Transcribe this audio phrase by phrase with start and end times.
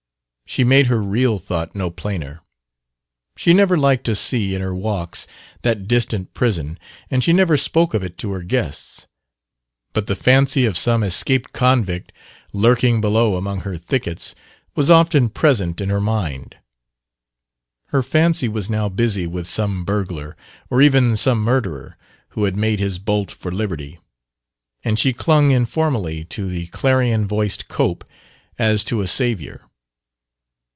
[0.51, 2.41] She made her real thought no plainer.
[3.37, 5.25] She never liked to see, in her walks,
[5.61, 6.77] that distant prison,
[7.09, 9.07] and she never spoke of it to her guests;
[9.93, 12.11] but the fancy of some escaped convict
[12.51, 14.35] lurking below among her thickets
[14.75, 16.57] was often present in her mind.
[17.85, 20.35] Her fancy was now busy with some burglar,
[20.69, 21.95] or even some murderer,
[22.31, 23.99] who had made his bolt for liberty;
[24.83, 28.03] and she clung informally to the clarion voiced Cope
[28.59, 29.63] as to a savior.